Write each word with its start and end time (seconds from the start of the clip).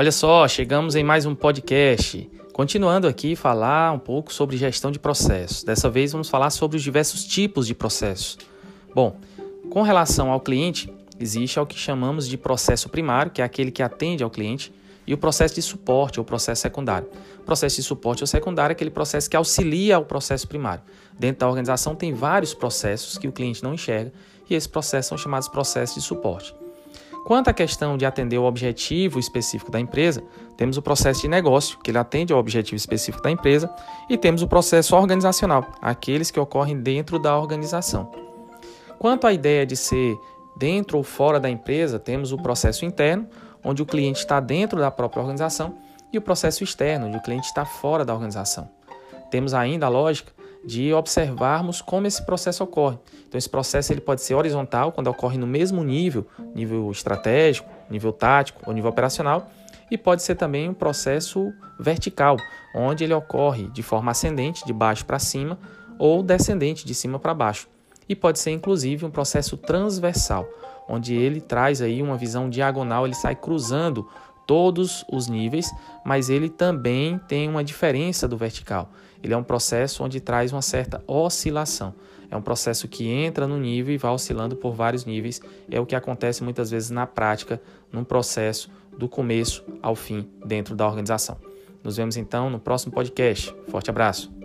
Olha 0.00 0.10
só, 0.10 0.48
chegamos 0.48 0.94
em 0.94 1.04
mais 1.04 1.26
um 1.26 1.34
podcast. 1.34 2.26
Continuando 2.54 3.06
aqui 3.06 3.36
falar 3.36 3.92
um 3.92 3.98
pouco 3.98 4.32
sobre 4.32 4.56
gestão 4.56 4.90
de 4.90 4.98
processos. 4.98 5.62
Dessa 5.62 5.90
vez 5.90 6.12
vamos 6.12 6.30
falar 6.30 6.48
sobre 6.48 6.78
os 6.78 6.82
diversos 6.82 7.22
tipos 7.22 7.66
de 7.66 7.74
processos. 7.74 8.38
Bom, 8.94 9.18
com 9.68 9.82
relação 9.82 10.30
ao 10.30 10.40
cliente, 10.40 10.90
existe 11.20 11.60
o 11.60 11.66
que 11.66 11.78
chamamos 11.78 12.26
de 12.26 12.38
processo 12.38 12.88
primário, 12.88 13.30
que 13.30 13.42
é 13.42 13.44
aquele 13.44 13.70
que 13.70 13.82
atende 13.82 14.24
ao 14.24 14.30
cliente, 14.30 14.72
e 15.06 15.12
o 15.12 15.18
processo 15.18 15.56
de 15.56 15.60
suporte 15.60 16.18
ou 16.18 16.24
processo 16.24 16.62
secundário. 16.62 17.06
O 17.38 17.42
processo 17.42 17.76
de 17.76 17.82
suporte 17.82 18.22
ou 18.22 18.26
secundário 18.26 18.72
é 18.72 18.76
aquele 18.76 18.90
processo 18.90 19.28
que 19.28 19.36
auxilia 19.36 19.98
o 19.98 20.06
processo 20.06 20.48
primário. 20.48 20.82
Dentro 21.18 21.40
da 21.40 21.46
organização 21.46 21.94
tem 21.94 22.14
vários 22.14 22.54
processos 22.54 23.18
que 23.18 23.28
o 23.28 23.32
cliente 23.32 23.62
não 23.62 23.74
enxerga 23.74 24.14
e 24.48 24.54
esses 24.54 24.66
processos 24.66 25.10
são 25.10 25.18
chamados 25.18 25.46
processos 25.46 25.96
de 25.96 26.00
suporte. 26.00 26.54
Quanto 27.30 27.46
à 27.46 27.52
questão 27.52 27.96
de 27.96 28.04
atender 28.04 28.38
o 28.38 28.42
objetivo 28.42 29.20
específico 29.20 29.70
da 29.70 29.78
empresa, 29.78 30.20
temos 30.56 30.76
o 30.76 30.82
processo 30.82 31.20
de 31.20 31.28
negócio, 31.28 31.78
que 31.78 31.92
ele 31.92 31.98
atende 31.98 32.32
ao 32.32 32.40
objetivo 32.40 32.74
específico 32.74 33.22
da 33.22 33.30
empresa, 33.30 33.72
e 34.08 34.18
temos 34.18 34.42
o 34.42 34.48
processo 34.48 34.96
organizacional, 34.96 35.64
aqueles 35.80 36.32
que 36.32 36.40
ocorrem 36.40 36.80
dentro 36.80 37.20
da 37.20 37.38
organização. 37.38 38.10
Quanto 38.98 39.28
à 39.28 39.32
ideia 39.32 39.64
de 39.64 39.76
ser 39.76 40.18
dentro 40.56 40.98
ou 40.98 41.04
fora 41.04 41.38
da 41.38 41.48
empresa, 41.48 42.00
temos 42.00 42.32
o 42.32 42.36
processo 42.36 42.84
interno, 42.84 43.28
onde 43.62 43.80
o 43.80 43.86
cliente 43.86 44.18
está 44.18 44.40
dentro 44.40 44.80
da 44.80 44.90
própria 44.90 45.20
organização, 45.20 45.78
e 46.12 46.18
o 46.18 46.20
processo 46.20 46.64
externo, 46.64 47.06
onde 47.06 47.18
o 47.18 47.22
cliente 47.22 47.46
está 47.46 47.64
fora 47.64 48.04
da 48.04 48.12
organização. 48.12 48.68
Temos 49.30 49.54
ainda 49.54 49.86
a 49.86 49.88
lógica 49.88 50.32
de 50.64 50.92
observarmos 50.92 51.80
como 51.80 52.06
esse 52.06 52.24
processo 52.24 52.62
ocorre. 52.62 52.98
Então, 53.26 53.38
esse 53.38 53.48
processo 53.48 53.92
ele 53.92 54.00
pode 54.00 54.20
ser 54.20 54.34
horizontal, 54.34 54.92
quando 54.92 55.08
ocorre 55.08 55.38
no 55.38 55.46
mesmo 55.46 55.82
nível, 55.82 56.26
nível 56.54 56.90
estratégico, 56.90 57.68
nível 57.88 58.12
tático 58.12 58.62
ou 58.66 58.72
nível 58.72 58.90
operacional, 58.90 59.50
e 59.90 59.98
pode 59.98 60.22
ser 60.22 60.36
também 60.36 60.68
um 60.68 60.74
processo 60.74 61.52
vertical, 61.78 62.36
onde 62.74 63.04
ele 63.04 63.14
ocorre 63.14 63.68
de 63.70 63.82
forma 63.82 64.12
ascendente, 64.12 64.64
de 64.64 64.72
baixo 64.72 65.04
para 65.04 65.18
cima, 65.18 65.58
ou 65.98 66.22
descendente, 66.22 66.86
de 66.86 66.94
cima 66.94 67.18
para 67.18 67.34
baixo. 67.34 67.68
E 68.08 68.14
pode 68.14 68.38
ser 68.38 68.50
inclusive 68.50 69.04
um 69.04 69.10
processo 69.10 69.56
transversal, 69.56 70.48
onde 70.88 71.14
ele 71.14 71.40
traz 71.40 71.80
aí 71.80 72.02
uma 72.02 72.16
visão 72.16 72.50
diagonal, 72.50 73.06
ele 73.06 73.14
sai 73.14 73.34
cruzando 73.34 74.08
todos 74.50 75.04
os 75.08 75.28
níveis, 75.28 75.72
mas 76.04 76.28
ele 76.28 76.48
também 76.48 77.20
tem 77.28 77.48
uma 77.48 77.62
diferença 77.62 78.26
do 78.26 78.36
vertical. 78.36 78.90
Ele 79.22 79.32
é 79.32 79.36
um 79.36 79.44
processo 79.44 80.02
onde 80.02 80.18
traz 80.18 80.52
uma 80.52 80.60
certa 80.60 81.00
oscilação. 81.06 81.94
É 82.28 82.36
um 82.36 82.42
processo 82.42 82.88
que 82.88 83.06
entra 83.06 83.46
no 83.46 83.56
nível 83.56 83.94
e 83.94 83.96
vai 83.96 84.10
oscilando 84.10 84.56
por 84.56 84.72
vários 84.72 85.04
níveis. 85.04 85.40
É 85.70 85.78
o 85.78 85.86
que 85.86 85.94
acontece 85.94 86.42
muitas 86.42 86.68
vezes 86.68 86.90
na 86.90 87.06
prática, 87.06 87.62
num 87.92 88.02
processo 88.02 88.68
do 88.98 89.08
começo 89.08 89.64
ao 89.80 89.94
fim 89.94 90.28
dentro 90.44 90.74
da 90.74 90.84
organização. 90.84 91.36
Nos 91.84 91.96
vemos 91.96 92.16
então 92.16 92.50
no 92.50 92.58
próximo 92.58 92.92
podcast. 92.92 93.54
Forte 93.68 93.88
abraço. 93.88 94.39